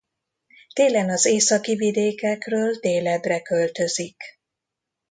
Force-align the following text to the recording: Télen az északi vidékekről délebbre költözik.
Télen 0.73 1.09
az 1.09 1.25
északi 1.25 1.75
vidékekről 1.75 2.73
délebbre 2.73 3.41
költözik. 3.41 4.23